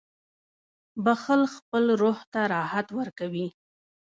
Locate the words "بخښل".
1.03-1.41